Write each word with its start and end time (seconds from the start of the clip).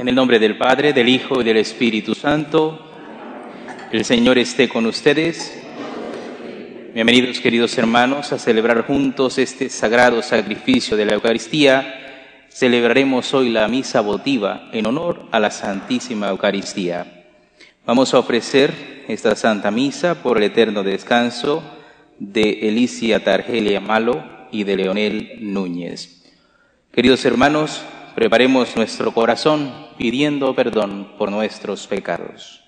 En 0.00 0.08
el 0.08 0.14
nombre 0.14 0.38
del 0.38 0.56
Padre, 0.56 0.94
del 0.94 1.10
Hijo 1.10 1.42
y 1.42 1.44
del 1.44 1.58
Espíritu 1.58 2.14
Santo, 2.14 2.90
el 3.92 4.02
Señor 4.06 4.38
esté 4.38 4.66
con 4.66 4.86
ustedes. 4.86 5.62
Bienvenidos 6.94 7.38
queridos 7.40 7.76
hermanos 7.76 8.32
a 8.32 8.38
celebrar 8.38 8.86
juntos 8.86 9.36
este 9.36 9.68
sagrado 9.68 10.22
sacrificio 10.22 10.96
de 10.96 11.04
la 11.04 11.12
Eucaristía. 11.12 12.46
Celebraremos 12.48 13.34
hoy 13.34 13.50
la 13.50 13.68
misa 13.68 14.00
votiva 14.00 14.70
en 14.72 14.86
honor 14.86 15.26
a 15.32 15.38
la 15.38 15.50
Santísima 15.50 16.30
Eucaristía. 16.30 17.26
Vamos 17.84 18.14
a 18.14 18.20
ofrecer 18.20 19.04
esta 19.06 19.36
Santa 19.36 19.70
Misa 19.70 20.22
por 20.22 20.38
el 20.38 20.44
eterno 20.44 20.82
descanso 20.82 21.62
de 22.18 22.70
Elicia 22.70 23.22
Targelia 23.22 23.80
Malo 23.80 24.24
y 24.50 24.64
de 24.64 24.76
Leonel 24.78 25.32
Núñez. 25.40 26.24
Queridos 26.90 27.22
hermanos, 27.26 27.82
preparemos 28.14 28.74
nuestro 28.76 29.12
corazón 29.12 29.89
pidiendo 30.00 30.54
perdón 30.54 31.08
por 31.18 31.30
nuestros 31.30 31.86
pecados. 31.86 32.62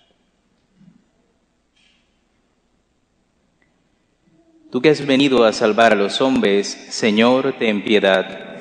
Tú 4.71 4.83
que 4.83 4.91
has 4.91 5.07
venido 5.07 5.47
a 5.47 5.55
salvar 5.55 5.93
a 5.93 5.97
los 5.97 6.21
hombres, 6.21 6.67
Señor, 6.91 7.55
ten 7.59 7.85
piedad. 7.85 8.59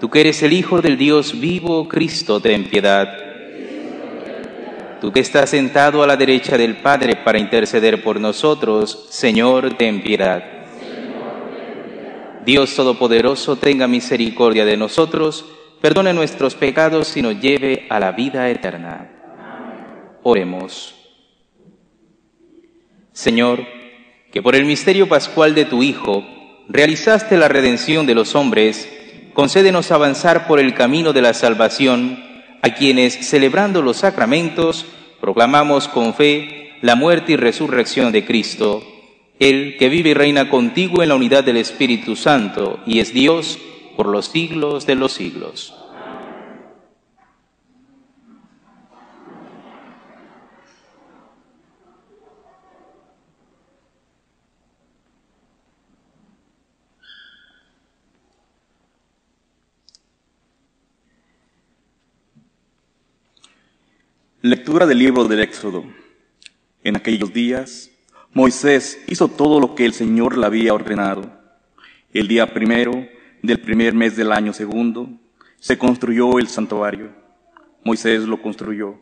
Tú 0.00 0.10
que 0.10 0.20
eres 0.20 0.42
el 0.42 0.52
Hijo 0.52 0.82
del 0.82 0.98
Dios 0.98 1.40
vivo, 1.40 1.88
Cristo, 1.88 2.40
ten 2.40 2.68
piedad. 2.68 3.08
Tú 5.00 5.10
que 5.12 5.20
estás 5.20 5.48
sentado 5.48 6.02
a 6.02 6.06
la 6.06 6.18
derecha 6.18 6.58
del 6.58 6.76
Padre 6.76 7.16
para 7.24 7.38
interceder 7.38 8.04
por 8.04 8.20
nosotros, 8.20 9.06
Señor, 9.08 9.78
ten 9.78 10.02
piedad. 10.02 10.44
Dios 12.44 12.76
Todopoderoso, 12.76 13.56
tenga 13.56 13.88
misericordia 13.88 14.66
de 14.66 14.76
nosotros, 14.76 15.46
perdone 15.82 16.14
nuestros 16.14 16.54
pecados 16.54 17.14
y 17.16 17.22
nos 17.22 17.38
lleve 17.38 17.86
a 17.90 18.00
la 18.00 18.12
vida 18.12 18.48
eterna. 18.48 19.10
Oremos. 20.22 20.94
Señor, 23.12 23.66
que 24.32 24.40
por 24.40 24.54
el 24.54 24.64
misterio 24.64 25.08
pascual 25.08 25.54
de 25.54 25.66
tu 25.66 25.82
Hijo 25.82 26.24
realizaste 26.68 27.36
la 27.36 27.48
redención 27.48 28.06
de 28.06 28.14
los 28.14 28.34
hombres, 28.34 28.88
concédenos 29.34 29.90
avanzar 29.90 30.46
por 30.46 30.58
el 30.58 30.72
camino 30.72 31.12
de 31.12 31.20
la 31.20 31.34
salvación 31.34 32.24
a 32.62 32.70
quienes, 32.70 33.28
celebrando 33.28 33.82
los 33.82 33.98
sacramentos, 33.98 34.86
proclamamos 35.20 35.88
con 35.88 36.14
fe 36.14 36.78
la 36.80 36.94
muerte 36.94 37.32
y 37.32 37.36
resurrección 37.36 38.10
de 38.12 38.24
Cristo 38.24 38.82
él 39.42 39.76
que 39.76 39.88
vive 39.88 40.10
y 40.10 40.14
reina 40.14 40.48
contigo 40.48 41.02
en 41.02 41.08
la 41.08 41.16
unidad 41.16 41.42
del 41.42 41.56
Espíritu 41.56 42.14
Santo 42.14 42.78
y 42.86 43.00
es 43.00 43.12
Dios 43.12 43.58
por 44.02 44.10
los 44.10 44.26
siglos 44.26 44.84
de 44.84 44.96
los 44.96 45.12
siglos. 45.12 45.72
Lectura 64.40 64.86
del 64.86 64.98
libro 64.98 65.26
del 65.26 65.38
Éxodo. 65.38 65.84
En 66.82 66.96
aquellos 66.96 67.32
días, 67.32 67.92
Moisés 68.32 69.00
hizo 69.06 69.28
todo 69.28 69.60
lo 69.60 69.76
que 69.76 69.84
el 69.84 69.92
Señor 69.92 70.36
le 70.36 70.46
había 70.46 70.74
ordenado. 70.74 71.30
El 72.12 72.26
día 72.26 72.52
primero 72.52 73.21
del 73.42 73.60
primer 73.60 73.94
mes 73.94 74.16
del 74.16 74.32
año 74.32 74.52
segundo 74.52 75.08
se 75.58 75.78
construyó 75.78 76.38
el 76.38 76.48
santuario. 76.48 77.10
Moisés 77.84 78.22
lo 78.24 78.40
construyó. 78.40 78.96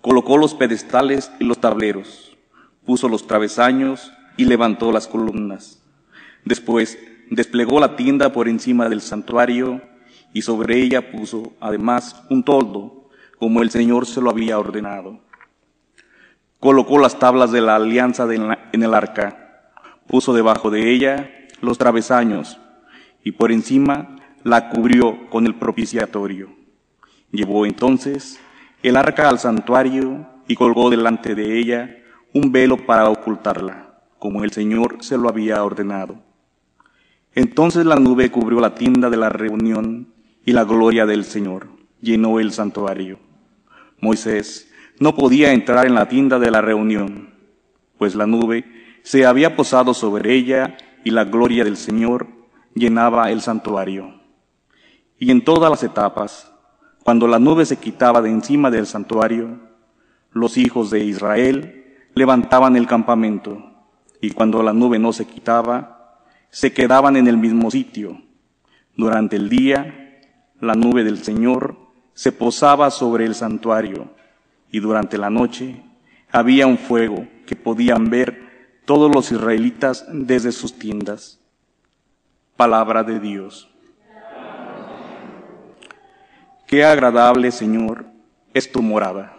Colocó 0.00 0.36
los 0.36 0.54
pedestales 0.54 1.30
y 1.40 1.44
los 1.44 1.58
tableros, 1.58 2.36
puso 2.84 3.08
los 3.08 3.26
travesaños 3.26 4.12
y 4.36 4.44
levantó 4.44 4.92
las 4.92 5.06
columnas. 5.06 5.82
Después 6.44 6.98
desplegó 7.30 7.80
la 7.80 7.96
tienda 7.96 8.32
por 8.32 8.48
encima 8.48 8.88
del 8.88 9.00
santuario 9.00 9.80
y 10.32 10.42
sobre 10.42 10.80
ella 10.80 11.10
puso 11.10 11.54
además 11.60 12.22
un 12.30 12.42
toldo, 12.42 13.10
como 13.38 13.62
el 13.62 13.70
Señor 13.70 14.06
se 14.06 14.20
lo 14.20 14.30
había 14.30 14.58
ordenado 14.58 15.20
colocó 16.62 17.00
las 17.00 17.18
tablas 17.18 17.50
de 17.50 17.60
la 17.60 17.74
alianza 17.74 18.24
en 18.32 18.82
el 18.84 18.94
arca, 18.94 19.72
puso 20.06 20.32
debajo 20.32 20.70
de 20.70 20.92
ella 20.92 21.28
los 21.60 21.76
travesaños 21.76 22.56
y 23.24 23.32
por 23.32 23.52
encima 23.52 24.16
la 24.44 24.70
cubrió 24.70 25.28
con 25.30 25.46
el 25.46 25.54
propiciatorio. 25.54 26.50
Llevó 27.30 27.66
entonces 27.66 28.40
el 28.82 28.96
arca 28.96 29.28
al 29.28 29.38
santuario 29.38 30.26
y 30.48 30.56
colgó 30.56 30.90
delante 30.90 31.34
de 31.34 31.58
ella 31.58 31.96
un 32.34 32.50
velo 32.50 32.78
para 32.86 33.08
ocultarla, 33.08 34.00
como 34.18 34.42
el 34.44 34.52
Señor 34.52 34.98
se 35.00 35.16
lo 35.16 35.28
había 35.28 35.62
ordenado. 35.62 36.22
Entonces 37.34 37.86
la 37.86 37.96
nube 37.96 38.30
cubrió 38.30 38.60
la 38.60 38.74
tienda 38.74 39.08
de 39.08 39.16
la 39.16 39.28
reunión 39.28 40.12
y 40.44 40.52
la 40.52 40.64
gloria 40.64 41.06
del 41.06 41.24
Señor 41.24 41.68
llenó 42.00 42.40
el 42.40 42.52
santuario. 42.52 43.18
Moisés 44.00 44.70
no 44.98 45.14
podía 45.14 45.52
entrar 45.52 45.86
en 45.86 45.94
la 45.94 46.08
tienda 46.08 46.38
de 46.38 46.50
la 46.50 46.60
reunión, 46.60 47.30
pues 47.96 48.14
la 48.14 48.26
nube 48.26 48.64
se 49.02 49.24
había 49.24 49.56
posado 49.56 49.94
sobre 49.94 50.34
ella 50.34 50.76
y 51.04 51.10
la 51.10 51.24
gloria 51.24 51.64
del 51.64 51.76
Señor 51.76 52.41
llenaba 52.74 53.30
el 53.30 53.40
santuario. 53.40 54.14
Y 55.18 55.30
en 55.30 55.44
todas 55.44 55.70
las 55.70 55.82
etapas, 55.82 56.52
cuando 57.04 57.26
la 57.26 57.38
nube 57.38 57.66
se 57.66 57.76
quitaba 57.76 58.22
de 58.22 58.30
encima 58.30 58.70
del 58.70 58.86
santuario, 58.86 59.60
los 60.32 60.56
hijos 60.56 60.90
de 60.90 61.04
Israel 61.04 61.96
levantaban 62.14 62.76
el 62.76 62.86
campamento, 62.86 63.70
y 64.20 64.30
cuando 64.30 64.62
la 64.62 64.72
nube 64.72 64.98
no 64.98 65.12
se 65.12 65.26
quitaba, 65.26 66.22
se 66.50 66.72
quedaban 66.72 67.16
en 67.16 67.26
el 67.26 67.36
mismo 67.36 67.70
sitio. 67.70 68.22
Durante 68.96 69.36
el 69.36 69.48
día, 69.48 70.20
la 70.60 70.74
nube 70.74 71.02
del 71.02 71.24
Señor 71.24 71.76
se 72.14 72.30
posaba 72.30 72.90
sobre 72.90 73.24
el 73.26 73.34
santuario, 73.34 74.10
y 74.70 74.80
durante 74.80 75.18
la 75.18 75.30
noche 75.30 75.82
había 76.30 76.66
un 76.66 76.78
fuego 76.78 77.26
que 77.46 77.56
podían 77.56 78.10
ver 78.10 78.80
todos 78.84 79.12
los 79.14 79.32
israelitas 79.32 80.06
desde 80.10 80.52
sus 80.52 80.78
tiendas. 80.78 81.41
Palabra 82.62 83.02
de 83.02 83.18
Dios. 83.18 83.68
Qué 86.68 86.84
agradable, 86.84 87.50
Señor, 87.50 88.04
es 88.54 88.70
tu 88.70 88.82
morada. 88.82 89.36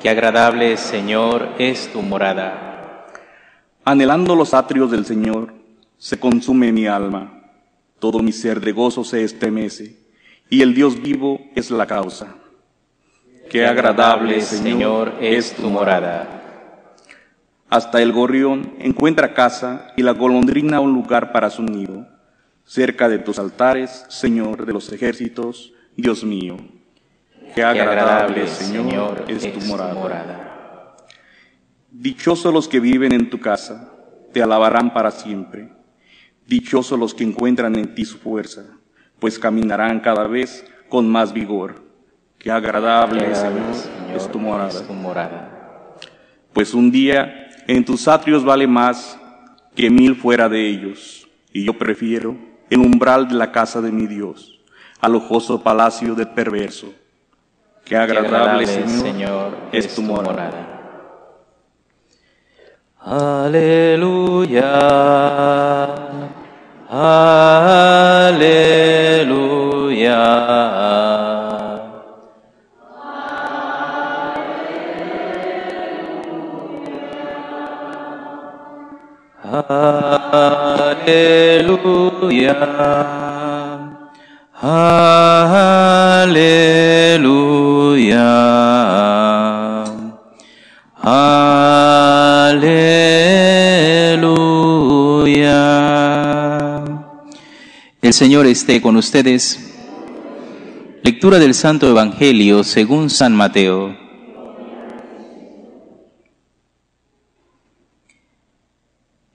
Qué 0.00 0.08
agradable, 0.08 0.78
Señor, 0.78 1.46
es 1.58 1.92
tu 1.92 2.00
morada. 2.00 3.06
Anhelando 3.84 4.34
los 4.34 4.54
atrios 4.54 4.90
del 4.90 5.04
Señor, 5.04 5.52
se 5.98 6.18
consume 6.18 6.72
mi 6.72 6.86
alma. 6.86 7.42
Todo 7.98 8.20
mi 8.20 8.32
ser 8.32 8.62
de 8.62 8.72
gozo 8.72 9.04
se 9.04 9.24
estremece, 9.24 9.98
y 10.48 10.62
el 10.62 10.72
Dios 10.72 11.02
vivo 11.02 11.40
es 11.54 11.70
la 11.70 11.84
causa. 11.84 12.28
Qué 13.50 13.66
agradable, 13.66 14.40
Señor, 14.40 15.12
es 15.20 15.54
tu 15.54 15.68
morada. 15.68 16.64
Hasta 17.68 18.00
el 18.00 18.10
gorrión 18.14 18.72
encuentra 18.78 19.34
casa 19.34 19.92
y 19.98 20.02
la 20.02 20.12
golondrina 20.12 20.80
un 20.80 20.94
lugar 20.94 21.30
para 21.30 21.50
su 21.50 21.62
nido. 21.62 22.06
Cerca 22.68 23.08
de 23.08 23.18
tus 23.18 23.38
altares, 23.38 24.04
Señor 24.08 24.66
de 24.66 24.74
los 24.74 24.92
ejércitos, 24.92 25.72
Dios 25.96 26.22
mío. 26.22 26.58
Qué 27.54 27.64
agradable, 27.64 28.46
Señor, 28.46 29.24
es, 29.26 29.50
tu 29.54 29.60
morada. 29.62 30.94
Dichosos 31.90 32.52
los 32.52 32.68
que 32.68 32.78
viven 32.78 33.12
en 33.12 33.30
tu 33.30 33.40
casa, 33.40 33.90
te 34.34 34.42
alabarán 34.42 34.92
para 34.92 35.10
siempre. 35.10 35.72
Dichosos 36.46 36.98
los 36.98 37.14
que 37.14 37.24
encuentran 37.24 37.74
en 37.74 37.94
ti 37.94 38.04
su 38.04 38.18
fuerza, 38.18 38.66
pues 39.18 39.38
caminarán 39.38 40.00
cada 40.00 40.26
vez 40.26 40.66
con 40.90 41.08
más 41.08 41.32
vigor. 41.32 41.82
Qué 42.38 42.50
agradable, 42.50 43.34
Señor, 43.34 44.14
es 44.14 44.30
tu 44.30 44.38
morada. 44.38 45.96
Pues 46.52 46.74
un 46.74 46.90
día 46.90 47.48
en 47.66 47.82
tus 47.82 48.06
atrios 48.08 48.44
vale 48.44 48.66
más 48.66 49.18
que 49.74 49.88
mil 49.88 50.16
fuera 50.16 50.50
de 50.50 50.68
ellos, 50.68 51.26
y 51.50 51.64
yo 51.64 51.72
prefiero 51.72 52.47
el 52.70 52.80
umbral 52.80 53.28
de 53.28 53.34
la 53.34 53.52
casa 53.52 53.80
de 53.80 53.90
mi 53.92 54.06
Dios, 54.06 54.58
al 55.00 55.12
lujoso 55.12 55.62
palacio 55.62 56.14
del 56.14 56.28
perverso. 56.28 56.88
Qué 57.84 57.96
agradable, 57.96 58.66
Señor, 58.66 59.56
es 59.72 59.94
tu 59.94 60.02
morada. 60.02 60.66
Aleluya. 63.00 64.74
Aleluya. 66.90 68.58
Aleluya. 79.50 80.87
Aleluya. 81.08 82.52
Aleluya. 84.60 86.28
Aleluya. 91.00 91.64
El 98.02 98.12
Señor 98.12 98.46
esté 98.46 98.82
con 98.82 98.96
ustedes. 98.96 99.64
Lectura 101.02 101.38
del 101.38 101.54
Santo 101.54 101.88
Evangelio 101.88 102.64
según 102.64 103.08
San 103.08 103.34
Mateo. 103.34 103.96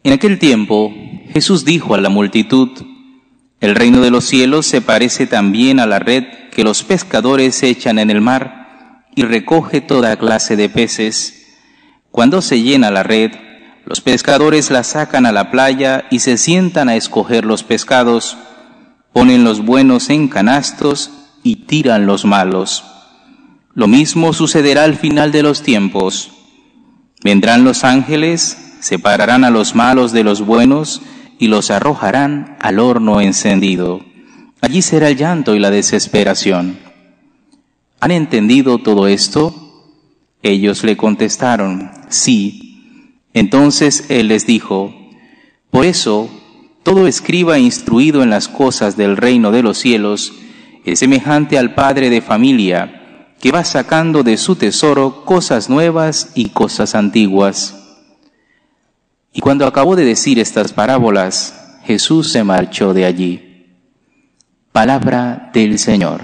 En 0.03 0.13
aquel 0.13 0.37
tiempo, 0.37 0.93
Jesús 1.33 1.65
dijo 1.65 1.95
a 1.95 1.97
la 2.00 2.09
multitud, 2.09 2.69
El 3.59 3.74
reino 3.74 4.01
de 4.01 4.12
los 4.12 4.25
cielos 4.25 4.68
se 4.68 4.81
parece 4.81 5.25
también 5.25 5.80
a 5.80 5.88
la 5.88 5.97
red 5.97 6.25
que 6.51 6.63
los 6.63 6.83
pescadores 6.83 7.63
echan 7.63 7.97
en 7.97 8.12
el 8.12 8.21
mar 8.21 9.07
y 9.15 9.24
recoge 9.24 9.81
toda 9.81 10.15
clase 10.18 10.56
de 10.56 10.69
peces. 10.69 11.57
Cuando 12.12 12.44
se 12.44 12.62
llena 12.62 12.91
la 12.91 13.01
red, 13.01 13.31
los 13.83 14.00
pescadores 14.00 14.69
la 14.69 14.83
sacan 14.83 15.25
a 15.25 15.31
la 15.31 15.50
playa 15.50 16.06
y 16.12 16.19
se 16.19 16.38
sientan 16.38 16.88
a 16.88 16.95
escoger 16.95 17.45
los 17.45 17.63
pescados, 17.63 18.38
ponen 19.12 19.44
los 19.44 19.65
buenos 19.65 20.12
en 20.12 20.27
canastos 20.27 21.09
y 21.41 21.65
tiran 21.65 22.06
los 22.06 22.25
malos. 22.25 22.83
Lo 23.74 23.88
mismo 23.88 24.33
sucederá 24.33 24.83
al 24.83 24.97
final 24.97 25.31
de 25.31 25.41
los 25.41 25.63
tiempos. 25.63 26.30
Vendrán 27.24 27.63
los 27.63 27.83
ángeles, 27.83 28.75
separarán 28.81 29.44
a 29.44 29.50
los 29.50 29.74
malos 29.74 30.12
de 30.12 30.24
los 30.24 30.41
buenos 30.41 31.01
y 31.39 31.47
los 31.47 31.71
arrojarán 31.71 32.57
al 32.59 32.80
horno 32.80 33.21
encendido. 33.21 34.01
Allí 34.62 34.81
será 34.81 35.09
el 35.09 35.18
llanto 35.18 35.56
y 35.56 35.59
la 35.59 35.71
desesperación. 35.71 36.80
¿Han 38.00 38.12
entendido 38.12 38.77
todo 38.77 39.07
esto? 39.07 39.56
Ellos 40.41 40.83
le 40.83 40.97
contestaron, 40.97 41.91
sí. 42.09 43.19
Entonces 43.33 44.06
él 44.09 44.27
les 44.27 44.45
dijo, 44.45 44.94
por 45.71 45.85
eso, 45.85 46.30
todo 46.83 47.07
escriba 47.07 47.59
instruido 47.59 48.24
en 48.24 48.30
las 48.30 48.47
cosas 48.47 48.97
del 48.97 49.18
reino 49.18 49.51
de 49.51 49.63
los 49.63 49.77
cielos 49.77 50.33
es 50.85 51.00
semejante 51.00 51.57
al 51.57 51.74
padre 51.74 52.09
de 52.09 52.21
familia 52.21 53.30
que 53.39 53.51
va 53.51 53.63
sacando 53.63 54.24
de 54.24 54.38
su 54.38 54.56
tesoro 54.56 55.25
cosas 55.25 55.69
nuevas 55.69 56.31
y 56.35 56.50
cosas 56.50 56.95
antiguas. 56.95 57.82
Y 59.33 59.41
cuando 59.41 59.65
acabó 59.65 59.95
de 59.95 60.06
decir 60.06 60.38
estas 60.38 60.74
parábolas, 60.74 61.80
Jesús 61.85 62.31
se 62.31 62.44
marchó 62.44 62.94
de 62.94 63.06
allí. 63.06 63.65
Palabra 64.71 65.50
del 65.53 65.80
Señor. 65.80 66.21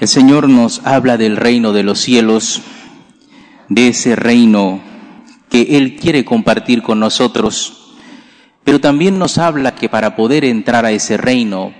El 0.00 0.08
Señor 0.08 0.48
nos 0.48 0.84
habla 0.84 1.16
del 1.16 1.36
reino 1.36 1.72
de 1.72 1.84
los 1.84 2.00
cielos, 2.00 2.60
de 3.68 3.88
ese 3.88 4.16
reino 4.16 4.80
que 5.48 5.78
Él 5.78 5.96
quiere 5.96 6.24
compartir 6.24 6.82
con 6.82 7.00
nosotros, 7.00 7.96
pero 8.64 8.80
también 8.80 9.18
nos 9.18 9.38
habla 9.38 9.76
que 9.76 9.88
para 9.88 10.16
poder 10.16 10.44
entrar 10.44 10.84
a 10.84 10.90
ese 10.90 11.16
reino 11.16 11.72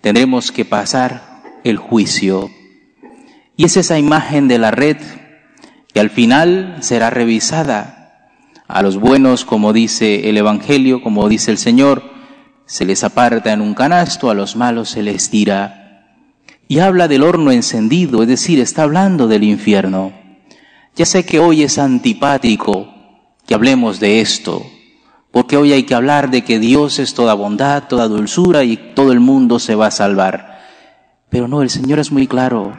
tendremos 0.00 0.50
que 0.50 0.64
pasar 0.64 1.42
el 1.62 1.76
juicio. 1.78 2.50
Y 3.56 3.64
es 3.64 3.76
esa 3.76 3.98
imagen 3.98 4.48
de 4.48 4.58
la 4.58 4.72
red 4.72 4.98
que 5.96 6.00
al 6.00 6.10
final 6.10 6.76
será 6.80 7.08
revisada. 7.08 8.28
A 8.68 8.82
los 8.82 8.98
buenos, 8.98 9.46
como 9.46 9.72
dice 9.72 10.28
el 10.28 10.36
Evangelio, 10.36 11.02
como 11.02 11.26
dice 11.26 11.50
el 11.50 11.56
Señor, 11.56 12.02
se 12.66 12.84
les 12.84 13.02
aparta 13.02 13.54
en 13.54 13.62
un 13.62 13.72
canasto, 13.72 14.28
a 14.28 14.34
los 14.34 14.56
malos 14.56 14.90
se 14.90 15.02
les 15.02 15.30
tira. 15.30 16.04
Y 16.68 16.80
habla 16.80 17.08
del 17.08 17.22
horno 17.22 17.50
encendido, 17.50 18.20
es 18.20 18.28
decir, 18.28 18.60
está 18.60 18.82
hablando 18.82 19.26
del 19.26 19.42
infierno. 19.42 20.12
Ya 20.96 21.06
sé 21.06 21.24
que 21.24 21.38
hoy 21.38 21.62
es 21.62 21.78
antipático 21.78 22.92
que 23.46 23.54
hablemos 23.54 23.98
de 23.98 24.20
esto, 24.20 24.66
porque 25.30 25.56
hoy 25.56 25.72
hay 25.72 25.84
que 25.84 25.94
hablar 25.94 26.28
de 26.30 26.44
que 26.44 26.58
Dios 26.58 26.98
es 26.98 27.14
toda 27.14 27.32
bondad, 27.32 27.84
toda 27.88 28.06
dulzura 28.06 28.64
y 28.64 28.76
todo 28.76 29.12
el 29.12 29.20
mundo 29.20 29.58
se 29.58 29.74
va 29.74 29.86
a 29.86 29.90
salvar. 29.90 30.60
Pero 31.30 31.48
no, 31.48 31.62
el 31.62 31.70
Señor 31.70 32.00
es 32.00 32.12
muy 32.12 32.26
claro 32.26 32.76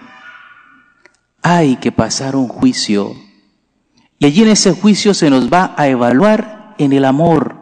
hay 1.48 1.78
que 1.78 1.94
pasar 1.94 2.36
un 2.36 2.50
juicio. 2.50 3.16
Y 4.20 4.26
allí 4.26 4.42
en 4.42 4.50
ese 4.50 4.74
juicio 4.74 5.14
se 5.14 5.30
nos 5.30 5.52
va 5.52 5.74
a 5.78 5.88
evaluar 5.88 6.76
en 6.78 6.92
el 6.92 7.06
amor. 7.06 7.56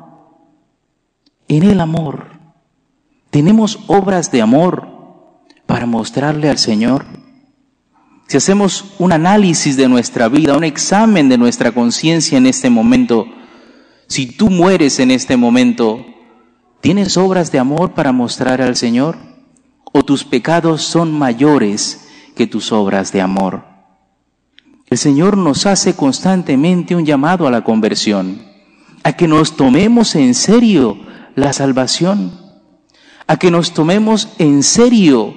En 1.48 1.64
el 1.64 1.80
amor. 1.80 2.40
Tenemos 3.30 3.80
obras 3.86 4.32
de 4.32 4.42
amor 4.42 4.88
para 5.68 5.86
mostrarle 5.86 6.50
al 6.50 6.58
Señor. 6.58 7.06
Si 8.28 8.38
hacemos 8.38 8.96
un 8.98 9.12
análisis 9.12 9.78
de 9.78 9.88
nuestra 9.88 10.30
vida, 10.30 10.58
un 10.58 10.64
examen 10.64 11.30
de 11.30 11.38
nuestra 11.38 11.72
conciencia 11.72 12.40
en 12.40 12.48
este 12.48 12.72
momento, 12.72 13.28
si 14.08 14.26
tú 14.26 14.50
mueres 14.50 15.00
en 15.00 15.12
este 15.12 15.38
momento, 15.38 16.04
¿tienes 16.82 17.18
obras 17.18 17.52
de 17.52 17.60
amor 17.60 17.94
para 17.94 18.12
mostrar 18.12 18.64
al 18.64 18.76
Señor? 18.76 19.18
¿O 19.94 20.04
tus 20.04 20.24
pecados 20.24 20.82
son 20.82 21.12
mayores 21.12 22.08
que 22.36 22.48
tus 22.48 22.72
obras 22.72 23.12
de 23.12 23.22
amor? 23.22 23.75
El 24.88 24.98
Señor 24.98 25.38
nos 25.38 25.66
hace 25.66 25.96
constantemente 25.96 26.96
un 26.96 27.06
llamado 27.06 27.48
a 27.48 27.52
la 27.52 27.64
conversión, 27.64 28.44
a 29.04 29.14
que 29.14 29.28
nos 29.28 29.58
tomemos 29.58 30.16
en 30.16 30.36
serio 30.36 30.98
la 31.36 31.54
salvación, 31.54 32.40
a 33.28 33.38
que 33.38 33.50
nos 33.50 33.74
tomemos 33.74 34.30
en 34.38 34.62
serio 34.62 35.34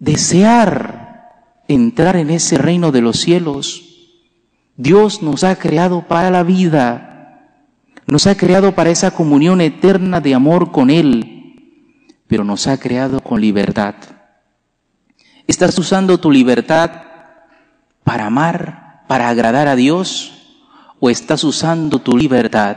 desear 0.00 1.04
entrar 1.68 2.16
en 2.16 2.30
ese 2.30 2.58
reino 2.58 2.90
de 2.90 3.00
los 3.00 3.20
cielos. 3.20 3.82
Dios 4.76 5.22
nos 5.22 5.44
ha 5.44 5.56
creado 5.56 6.08
para 6.08 6.30
la 6.30 6.42
vida, 6.42 7.60
nos 8.06 8.26
ha 8.26 8.36
creado 8.36 8.74
para 8.74 8.90
esa 8.90 9.12
comunión 9.12 9.60
eterna 9.60 10.20
de 10.20 10.34
amor 10.34 10.72
con 10.72 10.90
Él, 10.90 11.94
pero 12.26 12.42
nos 12.42 12.66
ha 12.66 12.78
creado 12.78 13.20
con 13.20 13.40
libertad. 13.40 13.94
¿Estás 15.46 15.78
usando 15.78 16.18
tu 16.18 16.30
libertad 16.32 16.90
para 18.04 18.26
amar, 18.26 19.04
para 19.08 19.28
agradar 19.28 19.66
a 19.66 19.76
Dios? 19.76 20.32
¿O 21.00 21.10
estás 21.10 21.42
usando 21.44 21.98
tu 21.98 22.16
libertad 22.16 22.76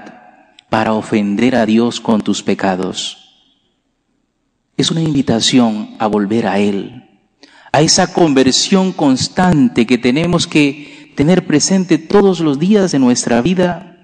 para 0.70 0.94
ofender 0.94 1.56
a 1.56 1.66
Dios 1.66 2.02
con 2.02 2.22
tus 2.22 2.42
pecados? 2.42 3.28
Es 4.76 4.92
una 4.92 5.02
invitación 5.02 5.96
a 6.00 6.08
volver 6.08 6.48
a 6.48 6.60
Él, 6.60 7.22
a 7.72 7.82
esa 7.82 8.14
conversión 8.14 8.92
constante 8.92 9.86
que 9.86 9.98
tenemos 9.98 10.48
que 10.48 11.14
tener 11.16 11.48
presente 11.48 11.98
todos 11.98 12.40
los 12.40 12.60
días 12.60 12.92
de 12.92 13.00
nuestra 13.00 13.42
vida. 13.42 13.98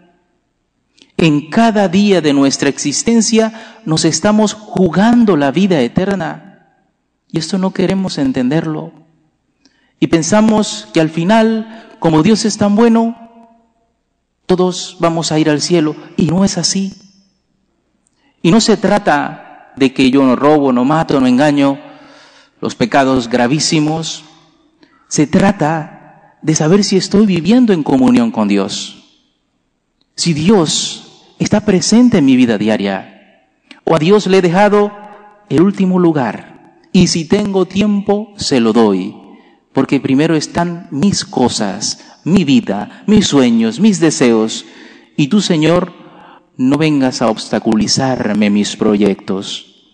En 1.17 1.49
cada 1.49 1.87
día 1.87 2.21
de 2.21 2.33
nuestra 2.33 2.69
existencia 2.69 3.77
nos 3.85 4.03
estamos 4.03 4.53
jugando 4.53 5.37
la 5.37 5.51
vida 5.51 5.79
eterna. 5.81 6.79
Y 7.31 7.39
esto 7.39 7.57
no 7.57 7.71
queremos 7.71 8.17
entenderlo. 8.17 9.02
Y 10.03 10.07
pensamos 10.07 10.89
que 10.93 10.99
al 10.99 11.09
final, 11.09 11.95
como 11.99 12.23
Dios 12.23 12.43
es 12.43 12.57
tan 12.57 12.75
bueno, 12.75 13.15
todos 14.45 14.97
vamos 14.99 15.31
a 15.31 15.39
ir 15.39 15.49
al 15.49 15.61
cielo. 15.61 15.95
Y 16.17 16.25
no 16.25 16.43
es 16.43 16.57
así. 16.57 16.93
Y 18.41 18.51
no 18.51 18.59
se 18.59 18.75
trata 18.75 19.71
de 19.77 19.93
que 19.93 20.11
yo 20.11 20.25
no 20.25 20.35
robo, 20.35 20.73
no 20.73 20.83
mato, 20.83 21.21
no 21.21 21.27
engaño, 21.27 21.79
los 22.59 22.75
pecados 22.75 23.29
gravísimos. 23.29 24.25
Se 25.07 25.25
trata 25.25 26.35
de 26.41 26.53
saber 26.53 26.83
si 26.83 26.97
estoy 26.97 27.25
viviendo 27.25 27.71
en 27.71 27.81
comunión 27.81 28.29
con 28.29 28.49
Dios. 28.49 29.21
Si 30.17 30.33
Dios 30.33 31.33
está 31.39 31.61
presente 31.61 32.17
en 32.17 32.25
mi 32.25 32.35
vida 32.35 32.57
diaria. 32.57 33.47
O 33.85 33.95
a 33.95 33.99
Dios 33.99 34.27
le 34.27 34.39
he 34.39 34.41
dejado 34.41 34.91
el 35.47 35.61
último 35.61 35.97
lugar. 35.97 36.81
Y 36.91 37.07
si 37.07 37.23
tengo 37.23 37.65
tiempo, 37.65 38.33
se 38.35 38.59
lo 38.59 38.73
doy 38.73 39.22
porque 39.73 39.99
primero 39.99 40.35
están 40.35 40.87
mis 40.91 41.25
cosas, 41.25 42.19
mi 42.23 42.43
vida, 42.43 43.03
mis 43.07 43.27
sueños, 43.27 43.79
mis 43.79 43.99
deseos, 43.99 44.65
y 45.17 45.27
tú, 45.27 45.41
Señor, 45.41 45.91
no 46.57 46.77
vengas 46.77 47.21
a 47.21 47.29
obstaculizarme 47.29 48.49
mis 48.49 48.75
proyectos. 48.75 49.91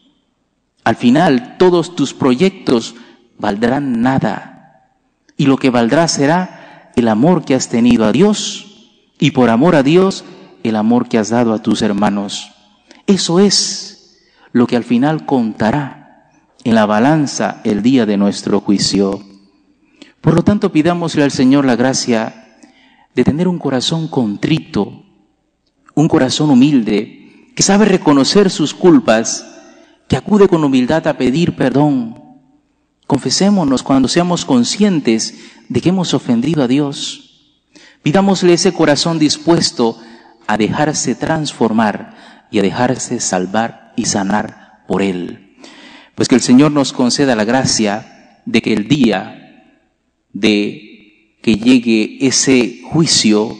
Al 0.83 0.95
final, 0.95 1.57
todos 1.57 1.95
tus 1.95 2.13
proyectos 2.13 2.95
valdrán 3.37 4.01
nada, 4.01 4.95
y 5.37 5.45
lo 5.45 5.57
que 5.57 5.69
valdrá 5.69 6.07
será 6.07 6.91
el 6.95 7.07
amor 7.07 7.45
que 7.45 7.55
has 7.55 7.69
tenido 7.69 8.05
a 8.05 8.11
Dios, 8.11 8.91
y 9.19 9.31
por 9.31 9.49
amor 9.49 9.75
a 9.75 9.83
Dios, 9.83 10.25
el 10.63 10.75
amor 10.75 11.07
que 11.07 11.17
has 11.17 11.29
dado 11.29 11.53
a 11.53 11.61
tus 11.61 11.81
hermanos. 11.81 12.51
Eso 13.07 13.39
es 13.39 14.27
lo 14.51 14.67
que 14.67 14.75
al 14.75 14.83
final 14.83 15.25
contará 15.25 16.29
en 16.63 16.75
la 16.75 16.85
balanza 16.85 17.61
el 17.63 17.81
día 17.81 18.05
de 18.05 18.17
nuestro 18.17 18.59
juicio. 18.59 19.28
Por 20.21 20.33
lo 20.33 20.43
tanto, 20.43 20.71
pidámosle 20.71 21.23
al 21.23 21.31
Señor 21.31 21.65
la 21.65 21.75
gracia 21.75 22.57
de 23.15 23.23
tener 23.23 23.47
un 23.47 23.59
corazón 23.59 24.07
contrito, 24.07 25.03
un 25.95 26.07
corazón 26.07 26.49
humilde, 26.49 27.51
que 27.55 27.63
sabe 27.63 27.85
reconocer 27.85 28.49
sus 28.49 28.73
culpas, 28.73 29.45
que 30.07 30.17
acude 30.17 30.47
con 30.47 30.63
humildad 30.63 31.07
a 31.07 31.17
pedir 31.17 31.55
perdón. 31.55 32.21
Confesémonos 33.07 33.83
cuando 33.83 34.07
seamos 34.07 34.45
conscientes 34.45 35.39
de 35.67 35.81
que 35.81 35.89
hemos 35.89 36.13
ofendido 36.13 36.63
a 36.63 36.67
Dios. 36.67 37.53
Pidámosle 38.03 38.53
ese 38.53 38.73
corazón 38.73 39.19
dispuesto 39.19 39.97
a 40.47 40.57
dejarse 40.57 41.15
transformar 41.15 42.47
y 42.51 42.59
a 42.59 42.61
dejarse 42.61 43.19
salvar 43.19 43.93
y 43.95 44.05
sanar 44.05 44.83
por 44.87 45.01
Él. 45.01 45.57
Pues 46.15 46.27
que 46.27 46.35
el 46.35 46.41
Señor 46.41 46.71
nos 46.71 46.93
conceda 46.93 47.35
la 47.35 47.45
gracia 47.45 48.41
de 48.45 48.61
que 48.61 48.73
el 48.73 48.87
día 48.87 49.48
de 50.33 51.37
que 51.41 51.55
llegue 51.55 52.17
ese 52.25 52.81
juicio 52.91 53.57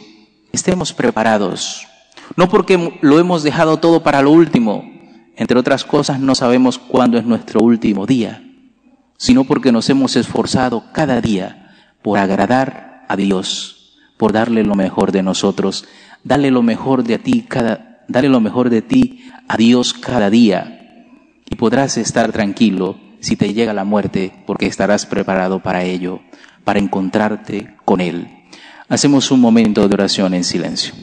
estemos 0.52 0.92
preparados. 0.92 1.86
No 2.36 2.48
porque 2.48 2.98
lo 3.00 3.18
hemos 3.18 3.42
dejado 3.42 3.78
todo 3.78 4.02
para 4.02 4.22
lo 4.22 4.30
último, 4.30 4.90
entre 5.36 5.58
otras 5.58 5.84
cosas 5.84 6.20
no 6.20 6.34
sabemos 6.34 6.78
cuándo 6.78 7.18
es 7.18 7.24
nuestro 7.24 7.60
último 7.60 8.06
día, 8.06 8.44
sino 9.16 9.44
porque 9.44 9.72
nos 9.72 9.88
hemos 9.90 10.16
esforzado 10.16 10.84
cada 10.92 11.20
día 11.20 11.74
por 12.02 12.18
agradar 12.18 13.04
a 13.08 13.16
Dios, 13.16 13.98
por 14.16 14.32
darle 14.32 14.62
lo 14.64 14.74
mejor 14.74 15.12
de 15.12 15.22
nosotros, 15.22 15.86
darle 16.24 16.50
lo 16.50 16.62
mejor 16.62 17.02
de 17.02 17.18
ti 17.18 17.44
cada, 17.48 18.04
dale 18.08 18.28
lo 18.28 18.40
mejor 18.40 18.70
de 18.70 18.82
ti 18.82 19.30
a 19.48 19.56
Dios 19.56 19.94
cada 19.94 20.30
día. 20.30 20.76
Y 21.48 21.56
podrás 21.56 21.96
estar 21.96 22.30
tranquilo 22.32 22.98
si 23.20 23.36
te 23.36 23.52
llega 23.52 23.72
la 23.72 23.84
muerte 23.84 24.32
porque 24.46 24.66
estarás 24.66 25.06
preparado 25.06 25.60
para 25.60 25.84
ello, 25.84 26.20
para 26.64 26.78
encontrarte 26.78 27.76
con 27.84 28.00
Él. 28.00 28.28
Hacemos 28.88 29.30
un 29.30 29.40
momento 29.40 29.88
de 29.88 29.94
oración 29.94 30.34
en 30.34 30.44
silencio. 30.44 30.94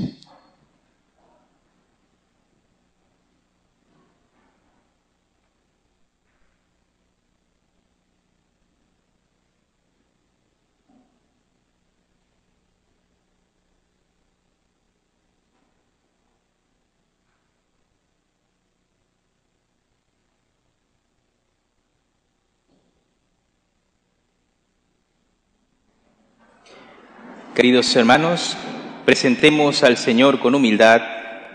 Queridos 27.57 27.95
hermanos, 27.95 28.55
presentemos 29.03 29.81
al 29.81 29.97
Señor 29.97 30.39
con 30.39 30.53
humildad 30.53 31.01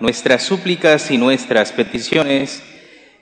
nuestras 0.00 0.42
súplicas 0.42 1.12
y 1.12 1.16
nuestras 1.16 1.70
peticiones. 1.70 2.60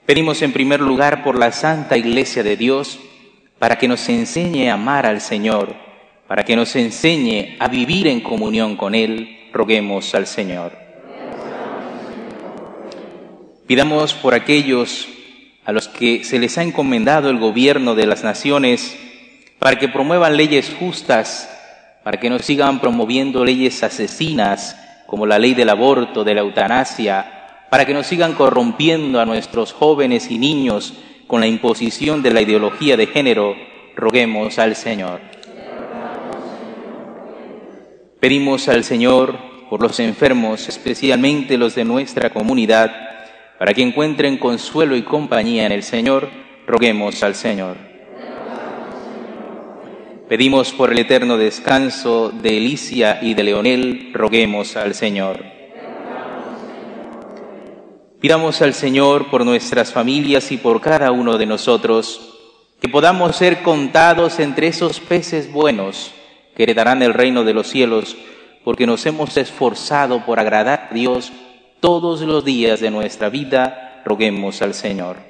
Pedimos 0.07 0.41
en 0.41 0.55
primer 0.55 0.81
lugar 0.81 1.23
por 1.23 1.39
la 1.39 1.53
Santa 1.53 1.99
Iglesia 1.99 2.43
de 2.43 2.57
Dios 2.57 2.99
para 3.59 3.77
que 3.77 3.87
nos 3.87 4.09
enseñe 4.09 4.71
a 4.71 4.75
amar 4.75 5.05
al 5.05 5.21
Señor, 5.21 5.75
para 6.27 6.47
que 6.47 6.57
nos 6.57 6.75
enseñe 6.75 7.59
a 7.59 7.69
vivir 7.69 8.07
en 8.07 8.23
comunión 8.23 8.77
con 8.77 8.95
Él. 8.95 9.51
Roguemos 9.53 10.15
al 10.15 10.27
Señor. 10.27 10.73
Pidamos 13.67 14.15
por 14.15 14.33
aquellos 14.33 15.07
a 15.67 15.73
los 15.73 15.87
que 15.87 16.25
se 16.25 16.39
les 16.39 16.57
ha 16.57 16.63
encomendado 16.63 17.29
el 17.29 17.37
gobierno 17.37 17.95
de 17.95 18.07
las 18.07 18.25
naciones 18.25 18.97
para 19.59 19.79
que 19.79 19.89
promuevan 19.89 20.39
leyes 20.39 20.75
justas 20.81 21.50
para 22.03 22.19
que 22.19 22.31
no 22.31 22.39
sigan 22.39 22.81
promoviendo 22.81 23.45
leyes 23.45 23.83
asesinas 23.83 24.77
como 25.07 25.27
la 25.27 25.39
ley 25.39 25.55
del 25.55 25.69
aborto, 25.69 26.25
de 26.25 26.35
la 26.35 26.41
eutanasia, 26.41 27.67
para 27.71 27.85
que 27.85 27.95
no 27.95 28.03
sigan 28.03 28.35
corrompiendo 28.35 29.21
a 29.21 29.27
nuestros 29.27 29.73
jóvenes 29.73 30.31
y 30.31 30.39
niños 30.39 30.95
con 31.27 31.41
la 31.41 31.47
imposición 31.47 32.23
de 32.23 32.33
la 32.33 32.43
ideología 32.43 32.97
de 32.97 33.07
género, 33.07 33.55
roguemos 33.97 34.59
al 34.59 34.77
Señor. 34.77 35.21
Pedimos 38.19 38.69
al 38.69 38.85
Señor 38.85 39.39
por 39.69 39.81
los 39.83 39.99
enfermos, 40.01 40.69
especialmente 40.69 41.57
los 41.57 41.75
de 41.75 41.85
nuestra 41.85 42.31
comunidad, 42.31 42.93
para 43.59 43.73
que 43.75 43.83
encuentren 43.83 44.39
consuelo 44.39 44.97
y 44.97 45.03
compañía 45.03 45.67
en 45.67 45.73
el 45.73 45.83
Señor, 45.83 46.29
roguemos 46.67 47.23
al 47.23 47.35
Señor. 47.35 47.90
Pedimos 50.31 50.73
por 50.73 50.93
el 50.93 50.99
eterno 51.01 51.37
descanso 51.37 52.31
de 52.31 52.59
Elicia 52.59 53.19
y 53.21 53.35
de 53.35 53.43
Leonel, 53.43 54.13
roguemos 54.15 54.77
al 54.77 54.95
Señor. 54.95 55.43
Pidamos 58.21 58.63
al 58.63 58.73
Señor 58.73 59.29
por 59.29 59.45
nuestras 59.45 59.93
familias 59.93 60.53
y 60.53 60.57
por 60.57 60.81
cada 60.81 61.11
uno 61.11 61.37
de 61.37 61.47
nosotros, 61.47 62.39
que 62.81 62.89
podamos 62.89 63.35
ser 63.35 63.65
contados 63.65 64.39
entre 64.39 64.69
esos 64.69 65.01
peces 65.01 65.53
buenos 65.53 66.13
que 66.55 66.63
heredarán 66.63 67.03
el 67.03 67.13
reino 67.13 67.43
de 67.43 67.53
los 67.53 67.67
cielos, 67.67 68.17
porque 68.63 68.87
nos 68.87 69.05
hemos 69.07 69.37
esforzado 69.37 70.25
por 70.25 70.39
agradar 70.39 70.91
a 70.93 70.95
Dios 70.95 71.33
todos 71.81 72.21
los 72.21 72.45
días 72.45 72.79
de 72.79 72.93
nuestra 72.93 73.31
vida, 73.31 74.01
roguemos 74.05 74.63
al 74.63 74.75
Señor. 74.75 75.30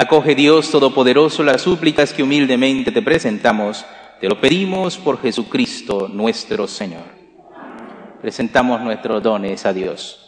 Acoge 0.00 0.36
Dios 0.36 0.70
Todopoderoso 0.70 1.42
las 1.42 1.62
súplicas 1.62 2.12
que 2.12 2.22
humildemente 2.22 2.92
te 2.92 3.02
presentamos. 3.02 3.84
Te 4.20 4.28
lo 4.28 4.40
pedimos 4.40 4.96
por 4.96 5.20
Jesucristo 5.20 6.08
nuestro 6.08 6.68
Señor. 6.68 7.02
Presentamos 8.22 8.80
nuestros 8.80 9.20
dones 9.20 9.66
a 9.66 9.72
Dios. 9.72 10.27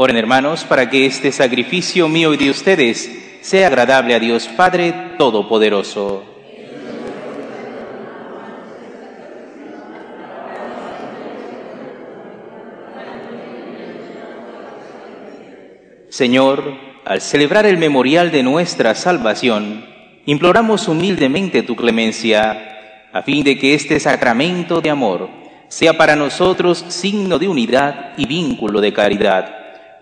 Oren 0.00 0.16
hermanos 0.16 0.62
para 0.62 0.88
que 0.88 1.06
este 1.06 1.32
sacrificio 1.32 2.08
mío 2.08 2.32
y 2.32 2.36
de 2.36 2.50
ustedes 2.50 3.10
sea 3.40 3.66
agradable 3.66 4.14
a 4.14 4.20
Dios 4.20 4.46
Padre 4.46 4.94
Todopoderoso. 5.18 6.22
Señor, 16.10 16.74
al 17.04 17.20
celebrar 17.20 17.66
el 17.66 17.78
memorial 17.78 18.30
de 18.30 18.44
nuestra 18.44 18.94
salvación, 18.94 19.84
imploramos 20.26 20.86
humildemente 20.86 21.64
tu 21.64 21.74
clemencia, 21.74 23.08
a 23.12 23.22
fin 23.22 23.42
de 23.42 23.58
que 23.58 23.74
este 23.74 23.98
sacramento 23.98 24.80
de 24.80 24.90
amor 24.90 25.28
sea 25.66 25.98
para 25.98 26.14
nosotros 26.14 26.84
signo 26.86 27.40
de 27.40 27.48
unidad 27.48 28.12
y 28.16 28.26
vínculo 28.26 28.80
de 28.80 28.92
caridad. 28.92 29.58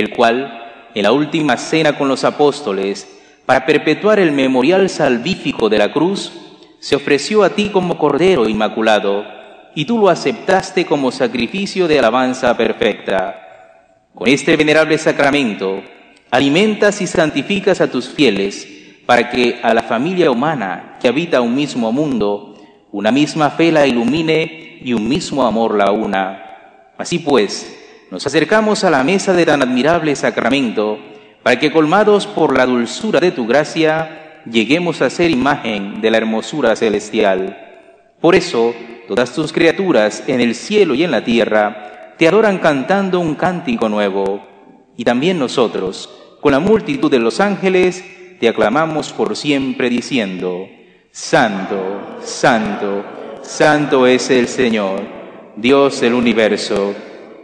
el 0.00 0.10
cual, 0.10 0.90
en 0.94 1.02
la 1.02 1.12
última 1.12 1.56
cena 1.56 1.96
con 1.98 2.08
los 2.08 2.24
apóstoles, 2.24 3.08
para 3.46 3.64
perpetuar 3.66 4.18
el 4.18 4.32
memorial 4.32 4.88
salvífico 4.88 5.68
de 5.68 5.78
la 5.78 5.92
cruz, 5.92 6.32
se 6.80 6.96
ofreció 6.96 7.42
a 7.42 7.50
ti 7.50 7.70
como 7.70 7.98
Cordero 7.98 8.48
Inmaculado, 8.48 9.24
y 9.74 9.84
tú 9.84 9.98
lo 9.98 10.08
aceptaste 10.08 10.86
como 10.86 11.10
sacrificio 11.10 11.88
de 11.88 11.98
alabanza 11.98 12.56
perfecta. 12.56 14.08
Con 14.14 14.28
este 14.28 14.56
venerable 14.56 14.98
sacramento, 14.98 15.82
alimentas 16.30 17.00
y 17.00 17.06
santificas 17.06 17.80
a 17.80 17.90
tus 17.90 18.08
fieles, 18.08 18.66
para 19.06 19.30
que 19.30 19.60
a 19.62 19.72
la 19.72 19.82
familia 19.82 20.30
humana 20.30 20.98
que 21.00 21.08
habita 21.08 21.40
un 21.40 21.54
mismo 21.54 21.92
mundo, 21.92 22.56
una 22.92 23.10
misma 23.10 23.50
fe 23.50 23.72
la 23.72 23.86
ilumine 23.86 24.80
y 24.82 24.92
un 24.92 25.08
mismo 25.08 25.46
amor 25.46 25.74
la 25.76 25.92
una. 25.92 26.92
Así 26.98 27.18
pues, 27.18 27.77
nos 28.10 28.26
acercamos 28.26 28.84
a 28.84 28.90
la 28.90 29.04
mesa 29.04 29.32
de 29.32 29.44
tan 29.44 29.62
admirable 29.62 30.16
sacramento, 30.16 30.98
para 31.42 31.58
que 31.58 31.72
colmados 31.72 32.26
por 32.26 32.56
la 32.56 32.66
dulzura 32.66 33.20
de 33.20 33.30
tu 33.30 33.46
gracia, 33.46 34.42
lleguemos 34.50 35.02
a 35.02 35.10
ser 35.10 35.30
imagen 35.30 36.00
de 36.00 36.10
la 36.10 36.18
hermosura 36.18 36.74
celestial. 36.76 37.56
Por 38.20 38.34
eso, 38.34 38.74
todas 39.06 39.32
tus 39.32 39.52
criaturas 39.52 40.24
en 40.26 40.40
el 40.40 40.54
cielo 40.54 40.94
y 40.94 41.04
en 41.04 41.10
la 41.10 41.24
tierra 41.24 42.14
te 42.18 42.26
adoran 42.26 42.58
cantando 42.58 43.20
un 43.20 43.34
cántico 43.34 43.88
nuevo. 43.88 44.46
Y 44.96 45.04
también 45.04 45.38
nosotros, 45.38 46.10
con 46.40 46.52
la 46.52 46.60
multitud 46.60 47.10
de 47.10 47.20
los 47.20 47.40
ángeles, 47.40 48.04
te 48.40 48.48
aclamamos 48.48 49.12
por 49.12 49.36
siempre 49.36 49.88
diciendo, 49.88 50.66
Santo, 51.10 52.18
santo, 52.22 53.04
santo 53.42 54.06
es 54.06 54.30
el 54.30 54.48
Señor, 54.48 55.02
Dios 55.56 56.00
del 56.00 56.14
universo. 56.14 56.94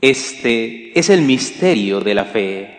Este 0.00 0.96
es 0.96 1.10
el 1.10 1.22
misterio 1.22 2.00
de 2.00 2.14
la 2.14 2.24
fe. 2.24 2.74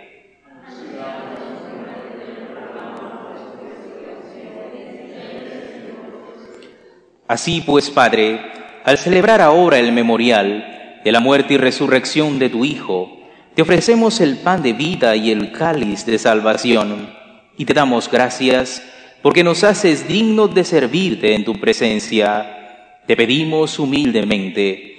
Así 7.27 7.62
pues, 7.62 7.89
Padre, 7.89 8.39
al 8.86 8.97
celebrar 8.97 9.41
ahora 9.41 9.79
el 9.79 9.91
memorial 9.91 11.01
de 11.03 11.12
la 11.12 11.19
muerte 11.19 11.55
y 11.55 11.58
resurrección 11.58 12.39
de 12.39 12.49
tu 12.49 12.63
Hijo, 12.63 13.19
te 13.53 13.63
ofrecemos 13.63 14.21
el 14.21 14.38
pan 14.38 14.63
de 14.63 14.71
vida 14.71 15.15
y 15.17 15.29
el 15.32 15.51
cáliz 15.51 16.05
de 16.05 16.17
salvación, 16.17 17.13
y 17.58 17.65
te 17.65 17.73
damos 17.73 18.10
gracias 18.10 18.82
porque 19.21 19.43
nos 19.43 19.65
haces 19.65 20.08
dignos 20.08 20.55
de 20.55 20.63
servirte 20.63 21.36
en 21.36 21.43
tu 21.43 21.60
presencia. 21.60 23.01
Te 23.05 23.17
pedimos 23.17 23.77
humildemente 23.77 24.98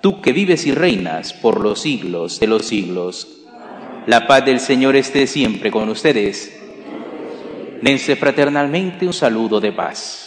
tú 0.00 0.20
que 0.20 0.32
vives 0.32 0.66
y 0.66 0.72
reinas 0.72 1.32
por 1.32 1.60
los 1.60 1.80
siglos 1.80 2.40
de 2.40 2.46
los 2.46 2.66
siglos. 2.66 3.44
La 4.06 4.26
paz 4.26 4.44
del 4.44 4.60
Señor 4.60 4.96
esté 4.96 5.26
siempre 5.26 5.70
con 5.70 5.88
ustedes. 5.88 6.54
Dense 7.82 8.16
fraternalmente 8.16 9.06
un 9.06 9.12
saludo 9.12 9.60
de 9.60 9.72
paz. 9.72 10.24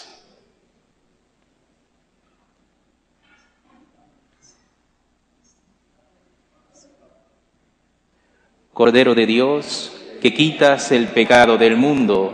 Cordero 8.74 9.14
de 9.14 9.26
Dios, 9.26 9.92
que 10.22 10.34
quitas 10.34 10.92
el 10.92 11.08
pecado 11.08 11.58
del 11.58 11.76
mundo, 11.76 12.34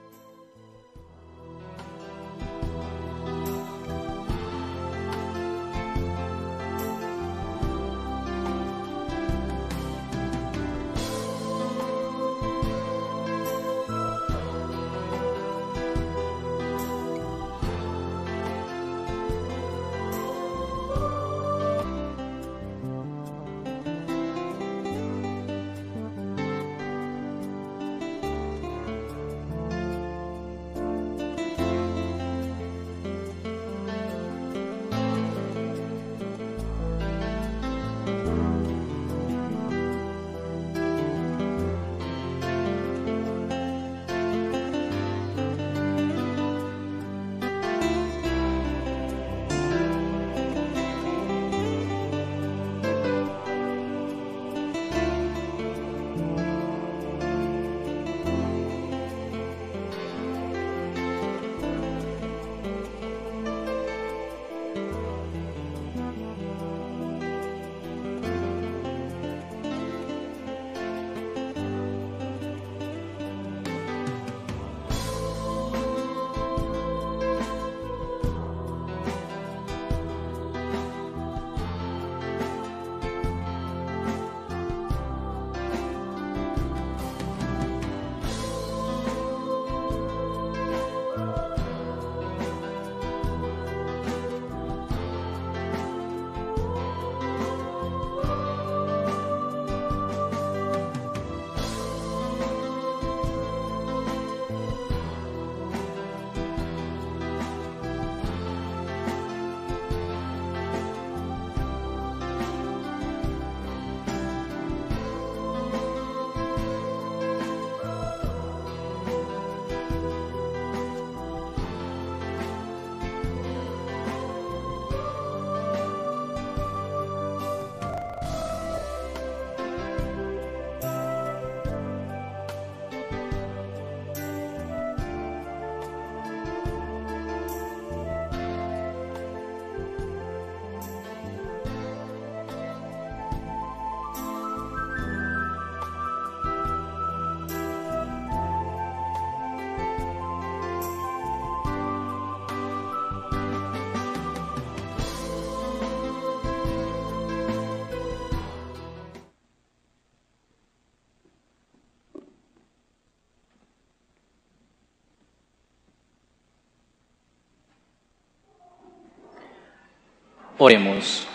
Oremos. 170.63 171.27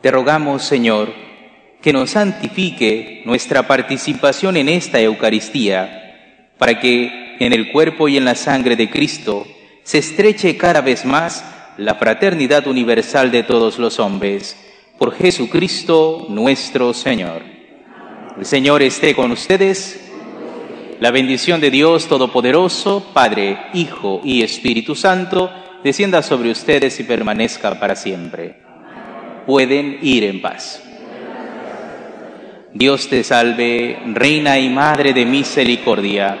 Te 0.00 0.12
rogamos, 0.12 0.62
Señor, 0.62 1.12
que 1.82 1.92
nos 1.92 2.10
santifique 2.10 3.22
nuestra 3.24 3.66
participación 3.66 4.56
en 4.58 4.68
esta 4.68 5.00
Eucaristía, 5.00 6.52
para 6.56 6.78
que 6.78 7.34
en 7.40 7.52
el 7.52 7.72
cuerpo 7.72 8.06
y 8.06 8.16
en 8.16 8.24
la 8.24 8.36
sangre 8.36 8.76
de 8.76 8.88
Cristo 8.88 9.44
se 9.82 9.98
estreche 9.98 10.56
cada 10.56 10.82
vez 10.82 11.04
más 11.04 11.44
la 11.76 11.96
fraternidad 11.96 12.68
universal 12.68 13.32
de 13.32 13.42
todos 13.42 13.76
los 13.80 13.98
hombres. 13.98 14.56
Por 15.00 15.16
Jesucristo 15.16 16.26
nuestro 16.28 16.94
Señor. 16.94 17.42
El 18.38 18.46
Señor 18.46 18.82
esté 18.82 19.16
con 19.16 19.32
ustedes. 19.32 20.05
La 20.98 21.10
bendición 21.10 21.60
de 21.60 21.70
Dios 21.70 22.08
Todopoderoso, 22.08 23.10
Padre, 23.12 23.58
Hijo 23.74 24.22
y 24.24 24.42
Espíritu 24.42 24.94
Santo, 24.94 25.52
descienda 25.84 26.22
sobre 26.22 26.50
ustedes 26.50 26.98
y 26.98 27.04
permanezca 27.04 27.78
para 27.78 27.94
siempre. 27.94 28.54
Pueden 29.44 29.98
ir 30.00 30.24
en 30.24 30.40
paz. 30.40 30.82
Dios 32.72 33.08
te 33.08 33.22
salve, 33.24 33.98
Reina 34.06 34.58
y 34.58 34.70
Madre 34.70 35.12
de 35.12 35.26
Misericordia, 35.26 36.38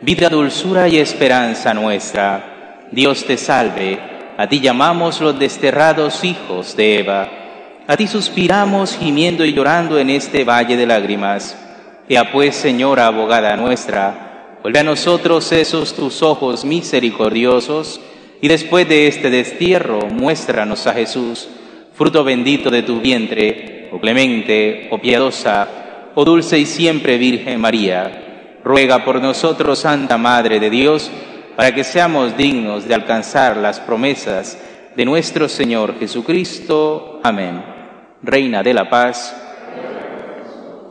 vida, 0.00 0.28
dulzura 0.28 0.86
y 0.86 0.98
esperanza 0.98 1.74
nuestra. 1.74 2.86
Dios 2.92 3.24
te 3.24 3.36
salve, 3.36 3.98
a 4.36 4.48
ti 4.48 4.60
llamamos 4.60 5.20
los 5.20 5.36
desterrados 5.36 6.22
hijos 6.22 6.76
de 6.76 7.00
Eva. 7.00 7.28
A 7.88 7.96
ti 7.96 8.06
suspiramos 8.06 8.96
gimiendo 8.96 9.44
y 9.44 9.52
llorando 9.52 9.98
en 9.98 10.10
este 10.10 10.44
valle 10.44 10.76
de 10.76 10.86
lágrimas. 10.86 11.65
Ea 12.08 12.30
pues, 12.30 12.54
Señora 12.54 13.08
abogada 13.08 13.56
nuestra, 13.56 14.58
vuelve 14.62 14.78
a 14.78 14.84
nosotros 14.84 15.50
esos 15.50 15.94
tus 15.94 16.22
ojos 16.22 16.64
misericordiosos, 16.64 18.00
y 18.40 18.46
después 18.46 18.88
de 18.88 19.08
este 19.08 19.28
destierro 19.28 20.06
muéstranos 20.06 20.86
a 20.86 20.94
Jesús, 20.94 21.48
fruto 21.94 22.22
bendito 22.22 22.70
de 22.70 22.82
tu 22.82 23.00
vientre, 23.00 23.90
oh 23.92 23.98
clemente, 23.98 24.88
oh 24.92 24.98
piadosa, 24.98 25.66
oh 26.14 26.24
dulce 26.24 26.58
y 26.60 26.66
siempre 26.66 27.18
Virgen 27.18 27.60
María. 27.60 28.58
Ruega 28.62 29.04
por 29.04 29.20
nosotros, 29.20 29.80
Santa 29.80 30.16
Madre 30.16 30.60
de 30.60 30.70
Dios, 30.70 31.10
para 31.56 31.74
que 31.74 31.82
seamos 31.82 32.36
dignos 32.36 32.86
de 32.86 32.94
alcanzar 32.94 33.56
las 33.56 33.80
promesas 33.80 34.58
de 34.94 35.04
nuestro 35.04 35.48
Señor 35.48 35.98
Jesucristo. 35.98 37.20
Amén. 37.24 37.64
Reina 38.22 38.62
de 38.62 38.74
la 38.74 38.88
paz, 38.88 39.45